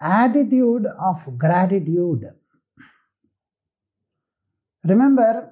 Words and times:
attitude 0.00 0.86
of 0.98 1.38
gratitude. 1.38 2.30
Remember, 4.84 5.50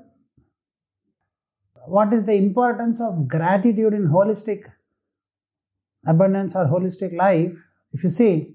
what 1.86 2.12
is 2.12 2.24
the 2.24 2.32
importance 2.32 3.00
of 3.00 3.28
gratitude 3.28 3.92
in 3.94 4.08
holistic 4.08 4.64
abundance 6.06 6.54
or 6.54 6.66
holistic 6.66 7.14
life? 7.16 7.52
If 7.92 8.04
you 8.04 8.10
see, 8.10 8.54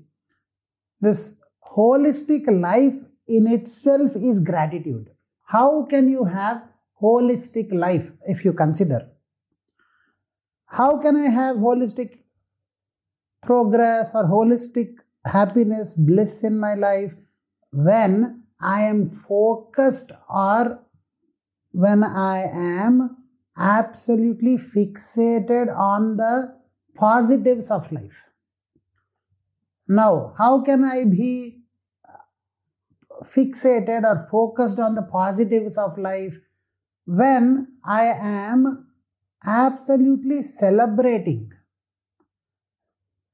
this 1.02 1.34
holistic 1.76 2.44
life 2.48 2.94
in 3.28 3.48
itself 3.48 4.16
is 4.16 4.40
gratitude. 4.40 5.10
How 5.46 5.86
can 5.86 6.10
you 6.10 6.26
have 6.26 6.64
holistic 7.02 7.74
life 7.74 8.06
if 8.28 8.46
you 8.46 8.54
consider? 8.54 9.10
How 10.66 10.98
can 10.98 11.16
I 11.16 11.30
have 11.30 11.58
holistic 11.58 12.20
progress 13.44 14.12
or 14.16 14.24
holistic 14.24 14.96
happiness, 15.26 15.94
bliss 15.94 16.44
in 16.44 16.60
my 16.60 16.76
life 16.76 17.14
when 17.72 18.44
I 18.62 18.84
am 18.84 19.10
focused 19.10 20.12
or 20.30 20.80
when 21.72 22.04
I 22.04 22.44
am 22.54 23.18
absolutely 23.58 24.58
fixated 24.58 25.76
on 25.76 26.18
the 26.18 26.54
positives 26.96 27.72
of 27.72 27.92
life. 27.92 28.20
Now, 29.88 30.34
how 30.38 30.62
can 30.62 30.84
I 30.84 31.04
be 31.04 31.60
uh, 32.08 33.26
fixated 33.26 34.04
or 34.04 34.28
focused 34.32 34.80
on 34.80 34.96
the 34.96 35.02
positives 35.02 35.78
of 35.78 35.98
life 35.98 36.36
when 37.06 37.68
I 37.84 38.06
am 38.06 38.88
absolutely 39.46 40.44
celebrating 40.44 41.53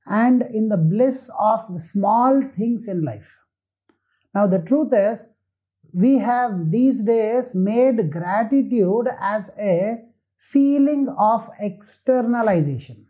and 0.05 0.43
in 0.53 0.69
the 0.69 0.77
bliss 0.77 1.29
of 1.39 1.65
the 1.73 1.79
small 1.79 2.41
things 2.57 2.87
in 2.87 3.03
life. 3.03 3.27
Now, 4.33 4.47
the 4.47 4.59
truth 4.59 4.93
is, 4.93 5.27
we 5.93 6.17
have 6.19 6.71
these 6.71 7.03
days 7.03 7.55
made 7.55 8.11
gratitude 8.11 9.07
as 9.19 9.49
a 9.59 9.97
feeling 10.37 11.13
of 11.17 11.49
externalization. 11.59 13.05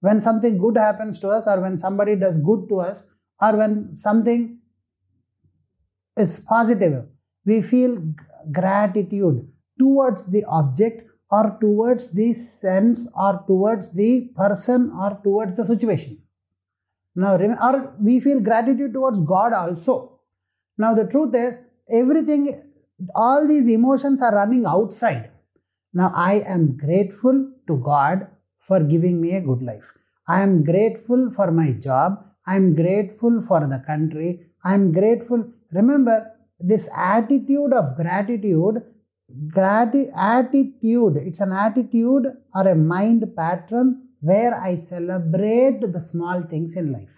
When 0.00 0.20
something 0.20 0.58
good 0.58 0.76
happens 0.76 1.18
to 1.20 1.28
us, 1.28 1.46
or 1.46 1.60
when 1.60 1.78
somebody 1.78 2.16
does 2.16 2.36
good 2.38 2.68
to 2.68 2.80
us, 2.80 3.06
or 3.40 3.56
when 3.56 3.96
something 3.96 4.58
is 6.16 6.40
positive, 6.40 7.04
we 7.44 7.62
feel 7.62 8.02
gratitude 8.50 9.48
towards 9.78 10.24
the 10.24 10.44
object 10.44 11.08
or 11.32 11.56
towards 11.60 12.08
the 12.10 12.32
sense 12.34 13.08
or 13.16 13.42
towards 13.46 13.90
the 14.00 14.10
person 14.36 14.92
or 15.02 15.18
towards 15.24 15.56
the 15.56 15.64
situation. 15.64 16.18
Now, 17.14 17.36
or 17.36 17.94
we 18.00 18.20
feel 18.20 18.40
gratitude 18.40 18.92
towards 18.92 19.20
God 19.22 19.52
also. 19.52 20.20
Now, 20.78 20.94
the 20.94 21.04
truth 21.04 21.34
is, 21.34 21.58
everything, 21.90 22.62
all 23.14 23.46
these 23.46 23.68
emotions 23.68 24.22
are 24.22 24.34
running 24.34 24.66
outside. 24.66 25.30
Now, 25.94 26.12
I 26.14 26.34
am 26.54 26.76
grateful 26.76 27.50
to 27.66 27.76
God 27.78 28.26
for 28.60 28.80
giving 28.80 29.20
me 29.20 29.34
a 29.36 29.40
good 29.40 29.62
life. 29.62 29.92
I 30.28 30.40
am 30.40 30.64
grateful 30.64 31.30
for 31.36 31.50
my 31.50 31.72
job. 31.72 32.24
I 32.46 32.56
am 32.56 32.74
grateful 32.74 33.42
for 33.48 33.60
the 33.66 33.82
country. 33.86 34.46
I 34.64 34.74
am 34.74 34.92
grateful. 34.92 35.44
Remember, 35.72 36.30
this 36.60 36.88
attitude 36.94 37.72
of 37.72 37.96
gratitude 37.96 38.82
Grati- 39.48 40.10
attitude. 40.14 41.16
It's 41.16 41.40
an 41.40 41.52
attitude 41.52 42.26
or 42.54 42.68
a 42.68 42.74
mind 42.74 43.24
pattern 43.36 44.08
where 44.20 44.54
i 44.54 44.76
celebrate 44.76 45.80
the 45.92 46.00
small 46.00 46.42
things 46.42 46.74
in 46.76 46.92
life. 46.92 47.08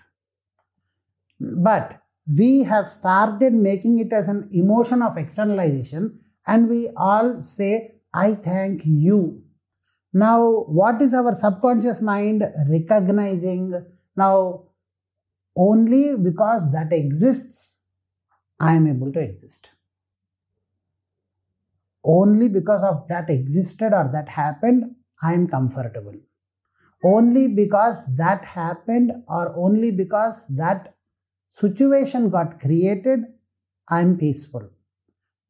But 1.40 2.00
we 2.26 2.62
have 2.62 2.90
started 2.90 3.52
making 3.52 3.98
it 3.98 4.12
as 4.12 4.28
an 4.28 4.48
emotion 4.52 5.02
of 5.02 5.18
externalization 5.18 6.20
and 6.46 6.68
we 6.68 6.88
all 6.96 7.42
say 7.42 7.96
i 8.14 8.34
thank 8.34 8.82
you. 8.86 9.42
Now 10.12 10.64
what 10.80 11.02
is 11.02 11.12
our 11.12 11.34
subconscious 11.34 12.00
mind 12.00 12.44
recognizing? 12.68 13.84
Now 14.16 14.64
only 15.56 16.16
because 16.16 16.70
that 16.72 16.92
exists 16.92 17.74
i 18.60 18.74
am 18.74 18.86
able 18.86 19.12
to 19.12 19.20
exist 19.20 19.70
only 22.04 22.48
because 22.48 22.82
of 22.82 23.06
that 23.08 23.30
existed 23.30 23.92
or 23.92 24.10
that 24.12 24.28
happened 24.28 24.94
i 25.22 25.32
am 25.32 25.48
comfortable. 25.48 26.14
Only 27.02 27.48
because 27.48 28.04
that 28.16 28.44
happened 28.44 29.12
or 29.28 29.54
only 29.56 29.90
because 29.90 30.44
that 30.48 30.94
situation 31.50 32.30
got 32.30 32.60
created 32.60 33.20
i 33.88 34.00
am 34.00 34.16
peaceful. 34.18 34.68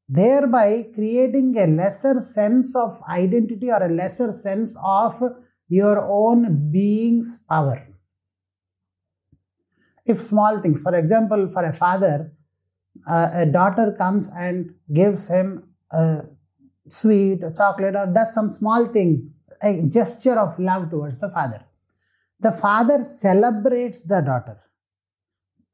Thereby 0.09 0.87
creating 0.95 1.57
a 1.57 1.67
lesser 1.67 2.21
sense 2.21 2.75
of 2.77 3.01
identity 3.09 3.71
or 3.71 3.83
a 3.83 3.93
lesser 3.93 4.33
sense 4.33 4.75
of 4.85 5.23
your 5.69 6.07
own 6.07 6.71
being's 6.71 7.39
power. 7.49 7.87
If 10.05 10.23
small 10.27 10.61
things 10.61 10.81
for 10.81 10.95
example 10.95 11.49
for 11.53 11.65
a 11.65 11.73
father 11.73 12.33
uh, 13.09 13.31
a 13.33 13.47
daughter 13.47 13.95
comes 13.99 14.29
and 14.37 14.75
gives 14.93 15.27
him 15.27 15.65
a 15.91 16.25
sweet, 16.91 17.43
or 17.43 17.53
chocolate, 17.53 17.97
or 17.97 18.07
does 18.07 18.35
some 18.35 18.51
small 18.51 18.87
thing, 18.87 19.33
a 19.63 19.83
gesture 19.83 20.39
of 20.39 20.59
love 20.59 20.91
towards 20.91 21.19
the 21.19 21.31
father. 21.31 21.65
The 22.41 22.53
father 22.53 23.07
celebrates 23.21 24.01
the 24.01 24.21
daughter 24.21 24.61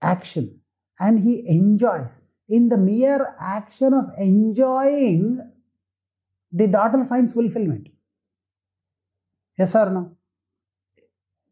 action 0.03 0.60
and 0.98 1.19
he 1.19 1.44
enjoys. 1.47 2.21
In 2.48 2.69
the 2.69 2.76
mere 2.76 3.37
action 3.41 3.94
of 3.94 4.06
enjoying, 4.19 5.41
the 6.53 6.66
daughter 6.66 7.04
finds 7.09 7.32
fulfillment. 7.32 7.88
Yes 9.59 9.75
or 9.75 9.91
no? 9.91 10.16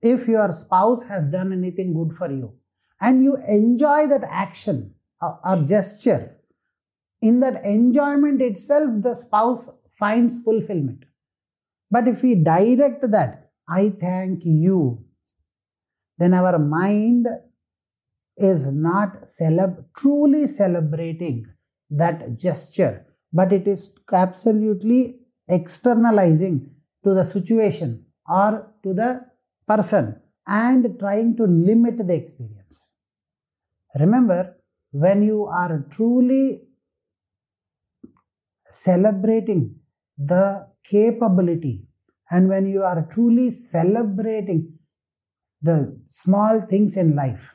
If 0.01 0.27
your 0.27 0.53
spouse 0.53 1.03
has 1.05 1.29
done 1.29 1.53
anything 1.53 1.95
good 1.95 2.17
for 2.17 2.31
you 2.31 2.55
and 3.01 3.23
you 3.23 3.37
enjoy 3.37 4.07
that 4.09 4.25
action 4.29 4.95
or, 5.21 5.39
or 5.45 5.63
gesture, 5.63 6.38
in 7.21 7.41
that 7.41 7.65
enjoyment 7.65 8.41
itself, 8.41 8.91
the 9.03 9.15
spouse 9.15 9.65
finds 9.99 10.37
fulfillment. 10.45 11.05
But 11.91 12.06
if 12.06 12.23
we 12.23 12.34
direct 12.34 13.11
that, 13.11 13.51
I 13.69 13.93
thank 14.01 14.45
you, 14.45 15.05
then 16.19 16.34
our 16.34 16.59
mind 16.59 17.27
is 18.37 18.67
not 18.67 19.25
celeb- 19.25 19.84
truly 19.97 20.47
celebrating 20.47 21.47
that 21.91 22.37
gesture, 22.37 23.07
but 23.33 23.53
it 23.53 23.67
is 23.67 23.91
absolutely 24.12 25.21
externalizing 25.49 26.71
to 27.05 27.15
the 27.15 27.25
situation 27.25 28.05
or 28.28 28.73
to 28.83 28.95
the 28.95 29.21
person 29.67 30.21
and 30.47 30.99
trying 30.99 31.37
to 31.37 31.45
limit 31.45 31.99
the 31.99 32.15
experience. 32.15 32.89
Remember, 33.99 34.57
when 34.93 35.23
you 35.23 35.45
are 35.47 35.84
truly 35.91 36.68
celebrating 38.71 39.75
the 40.17 40.67
capability. 40.84 41.84
And 42.31 42.49
when 42.49 42.67
you 42.67 42.83
are 42.83 43.09
truly 43.12 43.51
celebrating 43.51 44.79
the 45.62 45.99
small 46.09 46.61
things 46.69 46.97
in 46.97 47.17
life 47.17 47.55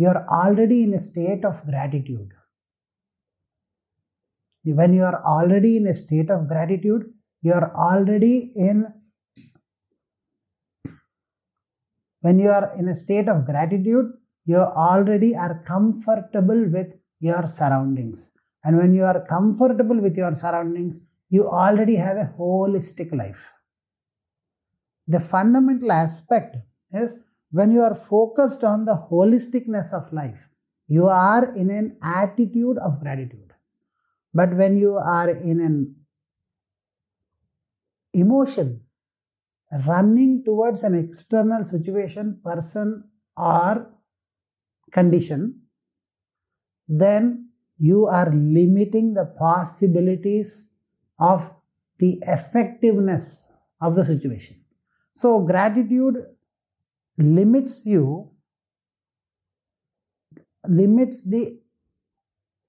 you 0.00 0.08
are 0.08 0.26
already 0.42 0.82
in 0.82 0.94
a 0.94 1.00
state 1.00 1.44
of 1.44 1.56
gratitude. 1.66 2.30
When 4.64 4.94
you 4.94 5.04
are 5.04 5.22
already 5.24 5.76
in 5.76 5.86
a 5.86 5.94
state 5.94 6.30
of 6.30 6.48
gratitude 6.48 7.04
you 7.42 7.52
are 7.52 7.68
already 7.74 8.52
in 8.54 8.86
when 12.20 12.38
you 12.38 12.50
are 12.50 12.72
in 12.78 12.88
a 12.88 12.94
state 12.94 13.28
of 13.28 13.44
gratitude 13.46 14.12
you 14.44 14.58
already 14.88 15.34
are 15.34 15.62
comfortable 15.66 16.62
with 16.76 16.88
your 17.20 17.46
surroundings 17.46 18.30
and 18.64 18.76
when 18.76 18.94
you 18.94 19.04
are 19.04 19.24
comfortable 19.26 20.00
with 20.00 20.16
your 20.16 20.34
surroundings, 20.34 21.00
you 21.28 21.48
already 21.48 21.96
have 21.96 22.16
a 22.16 22.32
holistic 22.38 23.14
life. 23.16 23.40
The 25.08 25.20
fundamental 25.20 25.92
aspect 25.92 26.56
is 26.92 27.18
when 27.50 27.72
you 27.72 27.82
are 27.82 27.94
focused 27.94 28.62
on 28.64 28.84
the 28.84 28.96
holisticness 29.10 29.92
of 29.92 30.12
life, 30.12 30.38
you 30.88 31.08
are 31.08 31.54
in 31.56 31.70
an 31.70 31.96
attitude 32.02 32.78
of 32.78 33.00
gratitude. 33.00 33.52
But 34.34 34.54
when 34.56 34.76
you 34.76 34.96
are 34.96 35.30
in 35.30 35.60
an 35.60 35.96
emotion 38.12 38.82
running 39.86 40.42
towards 40.44 40.82
an 40.82 40.94
external 40.94 41.64
situation, 41.64 42.40
person, 42.44 43.04
or 43.36 43.88
condition, 44.92 45.60
then 46.88 47.49
you 47.80 48.06
are 48.06 48.30
limiting 48.30 49.14
the 49.14 49.24
possibilities 49.24 50.66
of 51.18 51.50
the 51.98 52.18
effectiveness 52.26 53.44
of 53.80 53.96
the 53.96 54.04
situation. 54.04 54.60
So, 55.14 55.40
gratitude 55.40 56.16
limits 57.16 57.86
you, 57.86 58.30
limits 60.68 61.22
the 61.22 61.58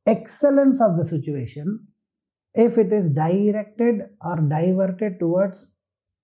excellence 0.06 0.82
of 0.82 0.98
the 0.98 1.06
situation 1.06 1.88
if 2.54 2.78
it 2.78 2.94
is 2.94 3.10
directed 3.10 4.02
or 4.22 4.38
diverted 4.38 5.20
towards 5.20 5.68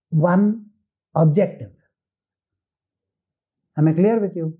one 0.09 0.67
objective. 1.13 1.71
Am 3.77 3.87
I 3.89 3.93
clear 3.93 4.19
with 4.19 4.35
you? 4.35 4.57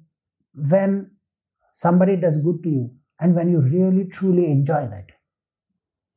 When 0.54 1.12
somebody 1.74 2.18
does 2.18 2.38
good 2.38 2.62
to 2.64 2.70
you 2.70 2.97
and 3.20 3.36
when 3.36 3.50
you 3.50 3.60
really 3.60 4.06
truly 4.06 4.46
enjoy 4.46 4.88
that, 4.88 5.08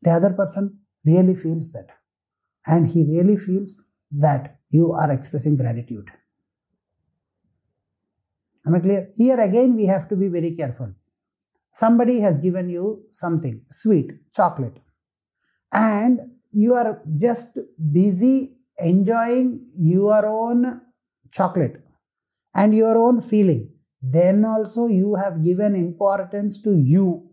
the 0.02 0.10
other 0.10 0.30
person 0.30 0.78
really 1.04 1.34
feels 1.34 1.72
that 1.72 1.88
and 2.66 2.88
he 2.88 3.04
really 3.04 3.36
feels 3.36 3.74
that 4.12 4.58
you 4.70 4.92
are 4.92 5.10
expressing 5.10 5.56
gratitude. 5.56 6.08
Am 8.66 8.74
I 8.74 8.80
clear? 8.80 9.10
Here 9.16 9.40
again, 9.40 9.74
we 9.74 9.86
have 9.86 10.08
to 10.08 10.16
be 10.16 10.28
very 10.28 10.54
careful. 10.54 10.92
Somebody 11.72 12.20
has 12.20 12.36
given 12.38 12.68
you 12.68 13.04
something 13.12 13.62
sweet, 13.70 14.10
chocolate, 14.34 14.76
and 15.72 16.20
you 16.52 16.74
are 16.74 17.00
just 17.16 17.56
busy 17.92 18.56
enjoying 18.78 19.66
your 19.78 20.26
own 20.26 20.80
chocolate 21.30 21.82
and 22.54 22.74
your 22.74 22.98
own 22.98 23.22
feeling. 23.22 23.70
Then 24.02 24.44
also, 24.44 24.86
you 24.86 25.14
have 25.14 25.44
given 25.44 25.74
importance 25.74 26.60
to 26.62 26.74
you. 26.74 27.30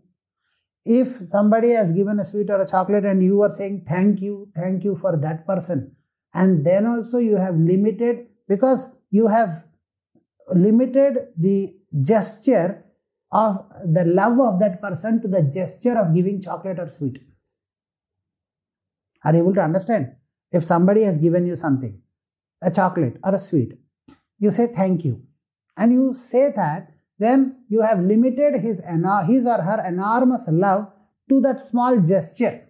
If 0.84 1.28
somebody 1.28 1.70
has 1.70 1.92
given 1.92 2.20
a 2.20 2.24
sweet 2.24 2.50
or 2.50 2.60
a 2.60 2.66
chocolate 2.66 3.04
and 3.04 3.22
you 3.22 3.42
are 3.42 3.50
saying 3.50 3.84
thank 3.88 4.20
you, 4.20 4.48
thank 4.54 4.84
you 4.84 4.96
for 4.96 5.16
that 5.16 5.46
person, 5.46 5.94
and 6.32 6.64
then 6.64 6.86
also 6.86 7.18
you 7.18 7.36
have 7.36 7.56
limited 7.56 8.26
because 8.48 8.86
you 9.10 9.26
have 9.26 9.64
limited 10.50 11.28
the 11.36 11.74
gesture 12.02 12.84
of 13.30 13.66
the 13.84 14.04
love 14.06 14.40
of 14.40 14.58
that 14.60 14.80
person 14.80 15.20
to 15.20 15.28
the 15.28 15.42
gesture 15.42 15.98
of 15.98 16.14
giving 16.14 16.40
chocolate 16.40 16.78
or 16.78 16.88
sweet. 16.88 17.22
Are 19.24 19.34
you 19.34 19.40
able 19.40 19.54
to 19.54 19.62
understand? 19.62 20.14
If 20.52 20.64
somebody 20.64 21.02
has 21.02 21.18
given 21.18 21.46
you 21.46 21.56
something, 21.56 22.00
a 22.62 22.70
chocolate 22.70 23.18
or 23.22 23.34
a 23.34 23.40
sweet, 23.40 23.78
you 24.38 24.50
say 24.50 24.68
thank 24.68 25.04
you. 25.04 25.27
And 25.78 25.92
you 25.92 26.12
say 26.12 26.52
that, 26.54 26.92
then 27.18 27.64
you 27.68 27.82
have 27.82 28.00
limited 28.00 28.60
his, 28.60 28.80
his 28.80 29.46
or 29.46 29.62
her 29.62 29.84
enormous 29.86 30.44
love 30.48 30.88
to 31.28 31.40
that 31.40 31.62
small 31.62 32.00
gesture. 32.00 32.64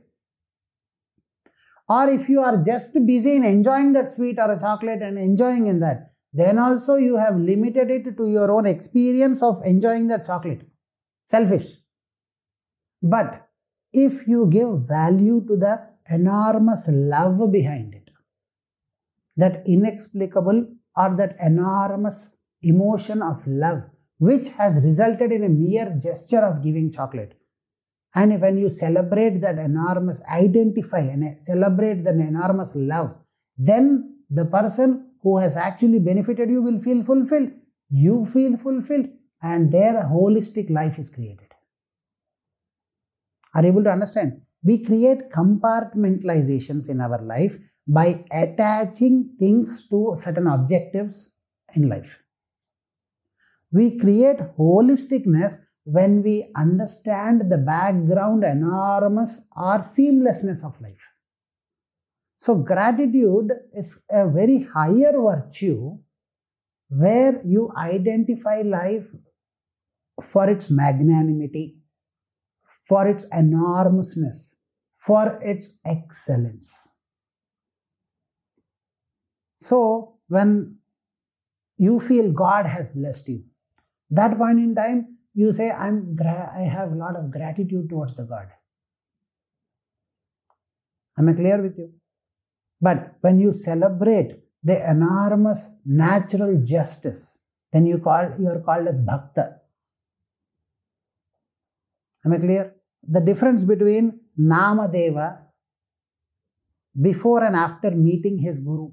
Or 1.89 2.11
if 2.11 2.29
you 2.29 2.43
are 2.43 2.63
just 2.63 2.93
busy 3.07 3.37
in 3.37 3.45
enjoying 3.45 3.95
that 3.95 4.13
sweet 4.13 4.39
or 4.39 4.53
a 4.53 4.61
chocolate 4.61 5.01
and 5.01 5.19
enjoying 5.19 5.69
in 5.69 5.81
that, 5.81 6.13
then 6.35 6.59
also 6.59 6.97
you 6.97 7.17
have 7.17 7.37
limited 7.37 7.91
it 7.91 8.17
to 8.19 8.29
your 8.29 8.51
own 8.51 8.67
experience 8.67 9.43
of 9.43 9.63
enjoying 9.65 10.09
that 10.09 10.27
chocolate. 10.27 10.69
Selfish. 11.25 11.77
But 13.03 13.49
if 13.93 14.29
you 14.29 14.49
give 14.51 14.87
value 14.87 15.45
to 15.49 15.57
the 15.57 15.81
enormous 16.11 16.87
love 16.89 17.51
behind 17.51 17.95
it, 17.95 18.11
that 19.37 19.63
inexplicable 19.67 20.67
or 20.97 21.17
that 21.17 21.37
enormous 21.41 22.29
emotion 22.63 23.23
of 23.23 23.47
love, 23.47 23.83
which 24.19 24.49
has 24.51 24.83
resulted 24.83 25.33
in 25.33 25.45
a 25.45 25.49
mere 25.49 25.97
gesture 26.03 26.45
of 26.45 26.63
giving 26.63 26.91
chocolate. 26.93 27.35
And 28.15 28.41
when 28.41 28.59
you 28.59 28.71
celebrate 28.71 29.41
that 29.43 29.59
enormous, 29.59 30.21
identify 30.23 31.01
and 31.01 31.41
celebrate 31.41 32.05
that 32.05 32.15
enormous 32.15 32.73
love, 32.75 33.15
then 33.57 34.17
the 34.31 34.45
person 34.45 35.13
who 35.23 35.39
has 35.39 35.57
actually 35.57 35.99
benefited 35.99 36.49
you 36.51 36.63
will 36.63 36.81
feel 36.81 37.05
fulfilled. 37.05 37.51
You 37.91 38.27
feel 38.33 38.57
fulfilled, 38.57 39.09
and 39.43 39.73
there 39.73 39.97
a 39.97 40.05
holistic 40.05 40.71
life 40.71 40.99
is 40.99 41.11
created. 41.11 41.49
Are 43.55 43.63
you 43.63 43.69
able 43.69 43.85
to 43.85 43.91
understand? 43.91 44.43
We 44.63 44.85
create 44.85 45.31
compartmentalizations 45.31 46.89
in 46.89 47.01
our 47.01 47.23
life 47.23 47.57
by 47.87 48.25
attaching 48.31 49.31
things 49.39 49.87
to 49.89 50.15
certain 50.19 50.47
objectives 50.47 51.29
in 51.75 51.89
life. 51.89 52.19
We 53.71 53.99
create 53.99 54.39
holisticness 54.59 55.59
when 55.85 56.23
we 56.23 56.51
understand 56.57 57.51
the 57.51 57.59
background, 57.59 58.45
enormous 58.45 59.41
or 59.57 59.79
seamlessness 59.79 60.65
of 60.65 60.81
life. 60.81 61.07
So, 62.39 62.55
gratitude 62.55 63.51
is 63.77 63.99
a 64.11 64.29
very 64.29 64.63
higher 64.63 65.13
virtue 65.13 65.99
where 66.89 67.43
you 67.45 67.73
identify 67.77 68.63
life 68.63 69.07
for 70.23 70.49
its 70.49 70.71
magnanimity, 70.71 71.79
for 72.87 73.07
its 73.07 73.25
enormousness, 73.33 74.55
for 74.99 75.39
its 75.43 75.73
excellence. 75.85 76.73
So, 79.61 80.15
when 80.29 80.77
you 81.77 82.01
feel 82.01 82.33
God 82.33 82.67
has 82.67 82.89
blessed 82.91 83.29
you, 83.29 83.45
that 84.11 84.37
point 84.39 84.59
in 84.59 84.75
time, 84.75 85.19
you 85.35 85.53
say, 85.53 85.71
I'm 85.71 86.17
gra- 86.17 86.53
I 86.57 86.63
have 86.63 86.93
a 86.93 86.97
lot 86.97 87.17
of 87.17 87.31
gratitude 87.31 87.89
towards 87.89 88.17
the 88.17 88.25
God. 88.25 88.49
Am 91.19 91.29
I 91.29 91.33
clear 91.33 91.61
with 91.61 91.79
you? 91.79 91.93
But 92.81 93.17
when 93.21 93.41
you 93.41 93.53
celebrate 93.53 94.39
the 94.63 94.91
enormous 94.91 95.69
natural 95.85 96.61
justice, 96.63 97.39
then 97.73 97.87
you 97.87 97.99
call 97.99 98.35
you 98.39 98.49
are 98.49 98.61
called 98.61 98.87
as 98.89 99.01
bhakta. 99.01 99.57
Am 102.25 102.33
I 102.33 102.39
clear? 102.39 102.75
The 103.07 103.21
difference 103.21 103.65
between 103.65 104.21
Namadeva 104.39 105.39
before 107.01 107.45
and 107.45 107.55
after 107.55 107.91
meeting 107.91 108.39
his 108.39 108.61
guru. 108.61 108.91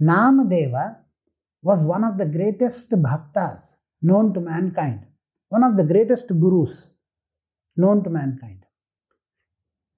Namadeva 0.00 0.96
was 1.62 1.80
one 1.82 2.04
of 2.04 2.18
the 2.18 2.26
greatest 2.26 2.90
bhaktas 2.90 3.75
known 4.02 4.34
to 4.34 4.40
mankind, 4.40 5.00
one 5.48 5.62
of 5.62 5.76
the 5.76 5.84
greatest 5.84 6.28
gurus 6.28 6.90
known 7.76 8.02
to 8.04 8.10
mankind. 8.10 8.64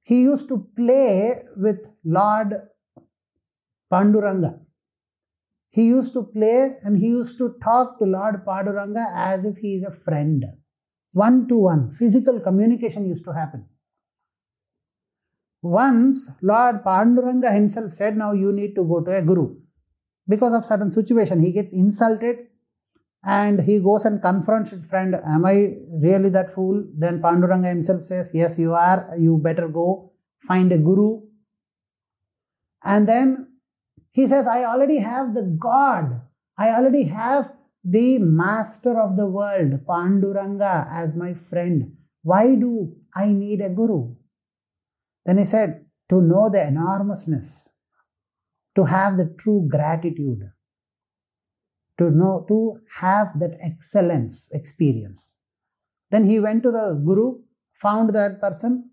He 0.03 0.23
used 0.23 0.49
to 0.49 0.67
play 0.77 1.43
with 1.57 1.81
Lord 2.05 2.55
Panduranga. 3.93 4.61
He 5.71 5.85
used 5.85 6.13
to 6.15 6.23
play 6.23 6.77
and 6.83 6.99
he 6.99 7.09
used 7.09 7.37
to 7.39 7.55
talk 7.63 7.99
to 7.99 8.05
Lord 8.05 8.45
Panduranga 8.47 9.07
as 9.15 9.45
if 9.45 9.59
he 9.59 9.75
is 9.75 9.85
a 9.85 9.91
friend. 9.91 10.45
One 11.13 11.47
to 11.49 11.57
one, 11.57 11.95
physical 11.95 12.41
communication 12.41 13.07
used 13.07 13.25
to 13.25 13.33
happen. 13.33 13.67
Once 15.61 16.31
Lord 16.41 16.85
Panduranga 16.85 17.53
himself 17.53 17.95
said, 17.95 18.17
Now 18.17 18.33
you 18.33 18.53
need 18.53 18.75
to 18.77 18.85
go 18.85 19.01
to 19.01 19.17
a 19.17 19.23
guru. 19.23 19.57
Because 20.27 20.55
of 20.55 20.67
certain 20.67 20.91
situation, 20.91 21.43
he 21.43 21.53
gets 21.53 21.73
insulted 21.73 22.37
and 23.29 23.61
he 23.61 23.79
goes 23.79 24.07
and 24.07 24.23
confronts 24.23 24.71
his 24.71 24.83
friend. 24.87 25.15
Am 25.15 25.45
I 25.45 25.75
really 26.03 26.31
that 26.31 26.55
fool? 26.55 26.83
Then 26.97 27.21
Panduranga 27.21 27.69
himself 27.69 28.07
says, 28.07 28.31
Yes, 28.33 28.59
you 28.59 28.73
are. 28.73 29.15
You 29.19 29.37
better 29.37 29.69
go 29.69 30.13
find 30.47 30.73
a 30.73 30.79
guru. 30.79 31.21
And 32.83 33.07
then 33.07 33.49
he 34.13 34.27
says, 34.27 34.47
I 34.47 34.65
already 34.65 34.99
have 34.99 35.35
the 35.35 35.43
God. 35.43 36.23
I 36.57 36.71
already 36.71 37.05
have 37.05 37.53
the 37.85 38.19
master 38.19 38.99
of 38.99 39.17
the 39.19 39.27
world, 39.27 39.73
Panduranga, 39.87 40.89
as 40.91 41.15
my 41.15 41.35
friend. 41.51 41.97
Why 42.23 42.55
do 42.55 42.97
I 43.15 43.27
need 43.27 43.61
a 43.61 43.69
guru? 43.69 44.15
Then 45.27 45.37
he 45.37 45.45
said, 45.45 45.85
to 46.09 46.23
know 46.23 46.49
the 46.51 46.67
enormousness, 46.67 47.69
to 48.75 48.85
have 48.85 49.19
the 49.19 49.35
true 49.39 49.69
gratitude, 49.71 50.51
to 51.99 52.11
know, 52.11 52.45
to 52.49 52.81
have 52.97 53.39
that 53.41 53.59
excellence 53.61 54.49
experience. 54.53 55.33
Then 56.11 56.25
he 56.25 56.41
went 56.41 56.63
to 56.63 56.71
the 56.71 57.01
guru, 57.05 57.41
found 57.81 58.15
that 58.15 58.41
person, 58.41 58.91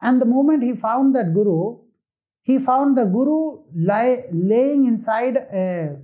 and 0.00 0.20
the 0.20 0.26
moment 0.26 0.62
he 0.62 0.74
found 0.74 1.14
that 1.16 1.34
guru, 1.34 1.78
he 2.42 2.58
found 2.58 2.96
the 2.96 3.04
Guru 3.04 3.62
lie, 3.74 4.24
laying 4.32 4.86
inside 4.86 5.36
a 5.36 5.96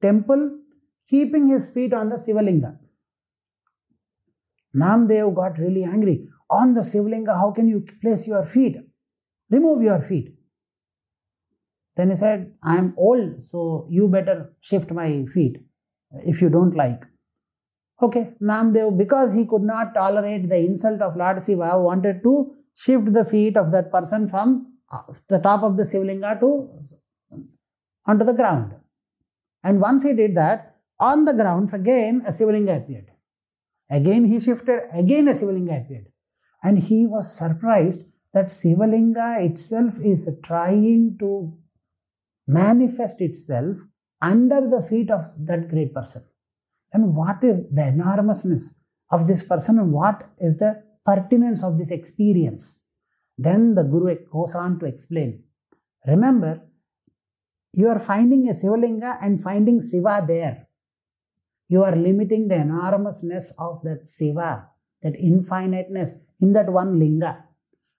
temple, 0.00 0.58
keeping 1.06 1.48
his 1.48 1.68
feet 1.68 1.92
on 1.92 2.08
the 2.08 2.16
Sivalinga. 2.16 2.78
Namdev 4.74 5.34
got 5.34 5.58
really 5.58 5.84
angry. 5.84 6.28
On 6.48 6.72
the 6.72 6.80
Sivalinga, 6.80 7.34
how 7.34 7.50
can 7.50 7.68
you 7.68 7.84
place 8.00 8.26
your 8.26 8.46
feet? 8.46 8.78
Remove 9.50 9.82
your 9.82 10.00
feet. 10.00 10.34
Then 11.96 12.08
he 12.08 12.16
said, 12.16 12.54
I 12.62 12.78
am 12.78 12.94
old, 12.96 13.44
so 13.44 13.86
you 13.90 14.08
better 14.08 14.54
shift 14.60 14.90
my 14.90 15.26
feet 15.26 15.58
if 16.24 16.40
you 16.40 16.48
don't 16.48 16.74
like. 16.76 17.04
Okay, 18.00 18.32
Namdev, 18.42 18.98
because 18.98 19.32
he 19.32 19.44
could 19.46 19.62
not 19.62 19.94
tolerate 19.94 20.48
the 20.48 20.56
insult 20.56 21.00
of 21.00 21.16
Lord 21.16 21.40
Siva, 21.42 21.78
wanted 21.80 22.22
to 22.24 22.54
shift 22.74 23.12
the 23.12 23.24
feet 23.24 23.56
of 23.56 23.70
that 23.72 23.92
person 23.92 24.28
from 24.28 24.66
the 25.28 25.38
top 25.38 25.62
of 25.62 25.76
the 25.76 25.84
Sivalinga 25.84 26.40
to 26.40 26.68
onto 28.06 28.24
the 28.24 28.32
ground. 28.32 28.74
And 29.62 29.80
once 29.80 30.02
he 30.02 30.12
did 30.12 30.36
that, 30.36 30.76
on 30.98 31.24
the 31.24 31.32
ground 31.32 31.72
again 31.72 32.22
a 32.26 32.32
Sivalinga 32.32 32.78
appeared. 32.78 33.10
Again 33.90 34.24
he 34.24 34.40
shifted, 34.40 34.80
again 34.92 35.28
a 35.28 35.34
Sivalinga 35.34 35.84
appeared. 35.84 36.06
And 36.62 36.78
he 36.78 37.06
was 37.06 37.34
surprised 37.34 38.04
that 38.32 38.46
Sivalinga 38.46 39.44
itself 39.48 39.94
is 40.02 40.28
trying 40.44 41.16
to 41.20 41.56
manifest 42.46 43.20
itself 43.20 43.76
under 44.22 44.60
the 44.60 44.86
feet 44.88 45.10
of 45.10 45.26
that 45.46 45.68
great 45.68 45.92
person. 45.92 46.22
And 46.92 47.14
what 47.14 47.42
is 47.42 47.60
the 47.70 47.88
enormousness 47.88 48.72
of 49.10 49.26
this 49.26 49.42
person 49.42 49.78
and 49.78 49.92
what 49.92 50.30
is 50.40 50.56
the 50.56 50.82
pertinence 51.04 51.62
of 51.62 51.78
this 51.78 51.90
experience? 51.90 52.78
Then 53.36 53.74
the 53.74 53.82
Guru 53.82 54.16
goes 54.30 54.54
on 54.54 54.78
to 54.78 54.86
explain. 54.86 55.42
Remember, 56.06 56.62
you 57.72 57.88
are 57.88 57.98
finding 57.98 58.48
a 58.48 58.52
Sivalinga 58.52 59.18
and 59.22 59.42
finding 59.42 59.80
Siva 59.80 60.24
there. 60.26 60.68
You 61.68 61.82
are 61.84 61.96
limiting 61.96 62.48
the 62.48 62.56
enormousness 62.56 63.52
of 63.58 63.80
that 63.84 64.08
Siva, 64.08 64.68
that 65.02 65.16
infiniteness 65.16 66.14
in 66.40 66.52
that 66.52 66.70
one 66.70 66.98
Linga, 66.98 67.44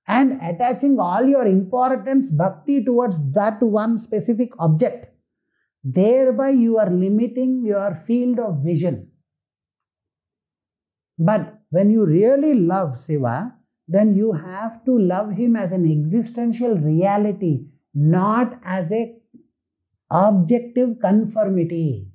and 0.08 0.39
attaching 0.42 1.00
all 1.00 1.25
your 1.25 1.48
importance, 1.48 2.30
bhakti 2.30 2.84
towards 2.84 3.18
that 3.32 3.62
one 3.62 3.98
specific 3.98 4.51
object. 4.60 5.12
Thereby, 5.83 6.49
you 6.49 6.77
are 6.77 6.89
limiting 6.89 7.63
your 7.65 8.01
field 8.07 8.39
of 8.39 8.63
vision. 8.63 9.11
But 11.19 11.59
when 11.69 11.89
you 11.89 12.05
really 12.05 12.53
love 12.53 12.99
Siva, 12.99 13.55
then 13.87 14.15
you 14.15 14.31
have 14.31 14.83
to 14.85 14.97
love 14.97 15.31
him 15.31 15.55
as 15.55 15.71
an 15.71 15.89
existential 15.89 16.77
reality, 16.77 17.65
not 17.93 18.59
as 18.63 18.91
a 18.91 19.15
objective 20.09 20.99
conformity. 21.01 22.07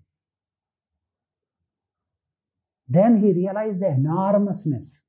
Then 2.88 3.20
he 3.20 3.32
realized 3.32 3.80
the 3.80 3.88
enormousness. 3.88 5.02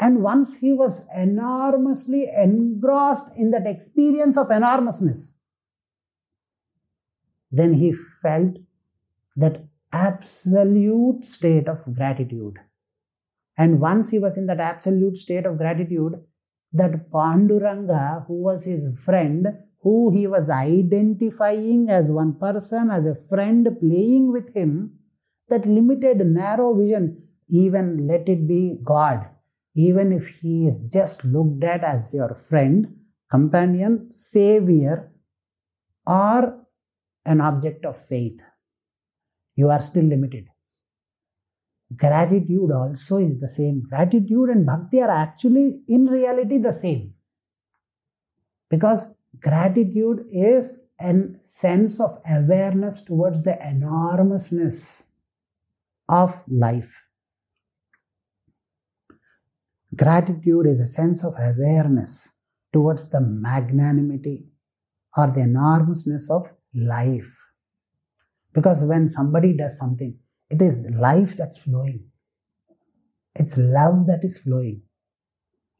And 0.00 0.22
once 0.22 0.54
he 0.56 0.72
was 0.72 1.04
enormously 1.14 2.28
engrossed 2.34 3.26
in 3.36 3.50
that 3.50 3.66
experience 3.66 4.36
of 4.36 4.50
enormousness, 4.50 5.34
then 7.50 7.74
he 7.74 7.94
felt 8.22 8.56
that 9.36 9.64
absolute 9.92 11.24
state 11.24 11.68
of 11.68 11.78
gratitude. 11.94 12.58
And 13.56 13.80
once 13.80 14.10
he 14.10 14.18
was 14.18 14.36
in 14.36 14.46
that 14.46 14.60
absolute 14.60 15.16
state 15.16 15.46
of 15.46 15.58
gratitude, 15.58 16.14
that 16.72 17.10
Panduranga, 17.10 18.26
who 18.26 18.34
was 18.42 18.64
his 18.64 18.84
friend, 19.04 19.48
who 19.80 20.10
he 20.10 20.26
was 20.26 20.50
identifying 20.50 21.88
as 21.88 22.04
one 22.06 22.34
person, 22.34 22.90
as 22.90 23.06
a 23.06 23.16
friend 23.28 23.66
playing 23.80 24.30
with 24.32 24.54
him, 24.54 24.98
that 25.48 25.66
limited, 25.66 26.18
narrow 26.26 26.74
vision, 26.74 27.22
even 27.48 28.06
let 28.06 28.28
it 28.28 28.46
be 28.46 28.78
God, 28.84 29.26
even 29.74 30.12
if 30.12 30.26
he 30.40 30.66
is 30.66 30.82
just 30.92 31.24
looked 31.24 31.64
at 31.64 31.82
as 31.82 32.12
your 32.12 32.42
friend, 32.48 32.94
companion, 33.30 34.12
savior, 34.12 35.10
or 36.06 36.66
an 37.28 37.40
object 37.40 37.84
of 37.84 37.96
faith, 38.06 38.40
you 39.54 39.68
are 39.68 39.80
still 39.80 40.04
limited. 40.04 40.46
Gratitude 41.96 42.70
also 42.72 43.18
is 43.18 43.38
the 43.40 43.48
same. 43.48 43.82
Gratitude 43.88 44.50
and 44.50 44.66
bhakti 44.66 45.00
are 45.00 45.10
actually, 45.10 45.80
in 45.88 46.06
reality, 46.06 46.58
the 46.58 46.72
same. 46.72 47.14
Because 48.70 49.06
gratitude 49.40 50.26
is 50.30 50.70
a 51.00 51.14
sense 51.44 52.00
of 52.00 52.18
awareness 52.28 53.02
towards 53.02 53.42
the 53.42 53.56
enormousness 53.66 55.02
of 56.08 56.34
life. 56.48 56.92
Gratitude 59.94 60.66
is 60.66 60.80
a 60.80 60.86
sense 60.86 61.24
of 61.24 61.34
awareness 61.38 62.28
towards 62.72 63.08
the 63.10 63.20
magnanimity 63.20 64.46
or 65.16 65.28
the 65.28 65.40
enormousness 65.40 66.28
of 66.30 66.48
life. 66.74 67.30
Because 68.52 68.82
when 68.82 69.10
somebody 69.10 69.56
does 69.56 69.78
something, 69.78 70.16
it 70.50 70.62
is 70.62 70.76
life 70.96 71.36
that's 71.36 71.58
flowing. 71.58 72.04
It's 73.34 73.56
love 73.56 74.06
that 74.06 74.24
is 74.24 74.38
flowing. 74.38 74.82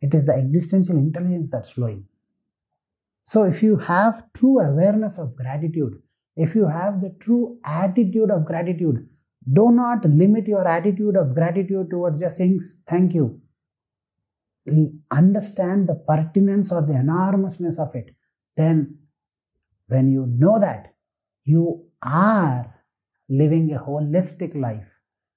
It 0.00 0.14
is 0.14 0.26
the 0.26 0.34
existential 0.34 0.96
intelligence 0.96 1.50
that's 1.50 1.70
flowing. 1.70 2.04
So, 3.24 3.42
if 3.42 3.62
you 3.62 3.76
have 3.76 4.32
true 4.32 4.60
awareness 4.60 5.18
of 5.18 5.36
gratitude, 5.36 6.00
if 6.36 6.54
you 6.54 6.66
have 6.66 7.00
the 7.00 7.14
true 7.20 7.58
attitude 7.64 8.30
of 8.30 8.44
gratitude, 8.44 9.08
do 9.52 9.70
not 9.70 10.04
limit 10.04 10.46
your 10.46 10.66
attitude 10.66 11.16
of 11.16 11.34
gratitude 11.34 11.90
towards 11.90 12.20
just 12.20 12.36
saying 12.36 12.60
thank 12.88 13.14
you. 13.14 13.40
Understand 15.10 15.88
the 15.88 15.94
pertinence 15.94 16.70
or 16.70 16.82
the 16.82 16.94
enormousness 16.94 17.78
of 17.78 17.94
it. 17.94 18.14
Then, 18.56 18.98
when 19.88 20.08
you 20.08 20.26
know 20.26 20.58
that, 20.58 20.94
you 21.44 21.84
are 22.02 22.74
living 23.28 23.72
a 23.74 23.78
holistic 23.78 24.54
life. 24.54 24.86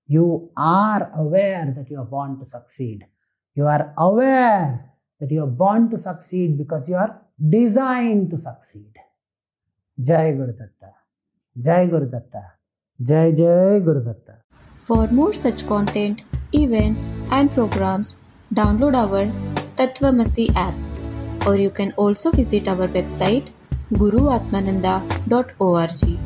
You 0.07 0.51
are 0.57 1.11
aware 1.15 1.73
that 1.75 1.89
you 1.89 1.99
are 1.99 2.05
born 2.05 2.37
to 2.39 2.45
succeed. 2.45 3.05
You 3.55 3.67
are 3.67 3.93
aware 3.97 4.91
that 5.19 5.31
you 5.31 5.43
are 5.43 5.55
born 5.63 5.89
to 5.91 5.97
succeed 5.97 6.57
because 6.57 6.87
you 6.89 6.95
are 6.95 7.21
designed 7.49 8.29
to 8.31 8.39
succeed. 8.39 8.93
Jai 9.99 10.31
Guru 10.31 10.53
Datta. 10.53 10.91
Jai 11.59 11.85
Guru 11.85 12.09
Datta. 12.09 12.43
Jai 13.01 13.31
Jai 13.31 13.79
Guru 13.79 14.03
Datta. 14.03 14.37
For 14.75 15.07
more 15.07 15.33
such 15.33 15.65
content, 15.67 16.23
events, 16.53 17.13
and 17.29 17.51
programs, 17.51 18.17
download 18.53 18.95
our 18.95 19.25
Tattvamasi 19.75 20.53
app. 20.55 20.75
Or 21.47 21.55
you 21.55 21.69
can 21.69 21.93
also 21.93 22.31
visit 22.31 22.67
our 22.67 22.87
website 22.87 23.47
Guruatmananda 23.99 24.91
dot 25.27 25.51
O 25.61 25.73
R 25.75 25.89
G. 25.91 26.17